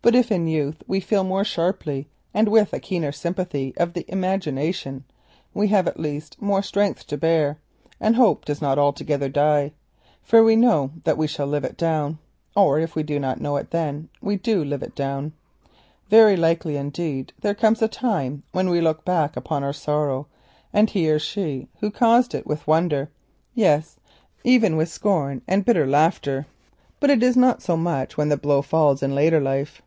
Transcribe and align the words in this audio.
But 0.00 0.14
if 0.14 0.32
in 0.32 0.46
youth 0.46 0.82
we 0.86 1.00
feel 1.00 1.22
more 1.22 1.44
sharply 1.44 2.08
and 2.32 2.48
with 2.48 2.72
a 2.72 2.80
keener 2.80 3.12
sympathy 3.12 3.74
of 3.76 3.92
the 3.92 4.10
imagination, 4.10 5.04
we 5.52 5.68
have 5.68 5.86
at 5.86 6.00
least 6.00 6.40
more 6.40 6.62
strength 6.62 7.06
to 7.08 7.18
bear, 7.18 7.58
and 8.00 8.16
hope 8.16 8.46
does 8.46 8.62
not 8.62 8.78
altogether 8.78 9.28
die. 9.28 9.72
For 10.22 10.42
we 10.42 10.56
know 10.56 10.92
that 11.04 11.18
we 11.18 11.26
shall 11.26 11.46
live 11.46 11.62
it 11.64 11.76
down, 11.76 12.18
or 12.56 12.78
if 12.78 12.96
we 12.96 13.02
do 13.02 13.18
not 13.18 13.38
know 13.38 13.56
it 13.58 13.70
then, 13.70 14.08
we 14.22 14.36
do 14.36 14.64
live 14.64 14.82
it 14.82 14.94
down. 14.94 15.34
Very 16.08 16.36
likely, 16.38 16.76
indeed, 16.78 17.34
there 17.42 17.52
comes 17.54 17.82
a 17.82 17.88
time 17.88 18.44
when 18.52 18.70
we 18.70 18.80
look 18.80 19.04
back 19.04 19.36
upon 19.36 19.62
our 19.62 19.74
sorrow 19.74 20.26
and 20.72 20.88
he 20.88 21.10
or 21.10 21.18
she 21.18 21.68
who 21.80 21.90
caused 21.90 22.34
it 22.34 22.46
with 22.46 22.66
wonder, 22.66 23.10
yes 23.54 23.98
even 24.42 24.74
with 24.74 24.88
scorn 24.88 25.42
and 25.46 25.66
bitter 25.66 25.86
laughter. 25.86 26.46
But 26.98 27.10
it 27.10 27.22
is 27.22 27.36
not 27.36 27.60
so 27.60 27.74
when 28.14 28.30
the 28.30 28.38
blow 28.38 28.62
falls 28.62 29.02
in 29.02 29.14
later 29.14 29.40
life. 29.40 29.82